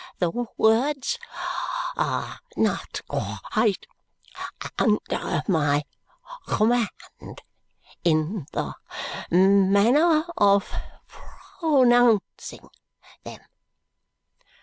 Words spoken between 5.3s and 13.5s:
my command in the manner of pronouncing them."